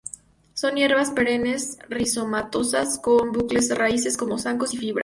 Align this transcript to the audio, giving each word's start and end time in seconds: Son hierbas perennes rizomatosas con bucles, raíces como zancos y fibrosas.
Son 0.55 0.77
hierbas 0.77 1.11
perennes 1.11 1.77
rizomatosas 1.87 2.97
con 2.97 3.31
bucles, 3.31 3.69
raíces 3.77 4.17
como 4.17 4.39
zancos 4.39 4.73
y 4.73 4.77
fibrosas. 4.77 4.99